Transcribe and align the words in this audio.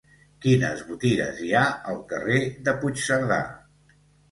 Quines 0.45 0.79
botigues 0.87 1.41
hi 1.41 1.51
ha 1.59 1.61
al 1.93 2.01
carrer 2.15 2.41
de 2.71 2.77
Puigcerdà? 2.83 3.41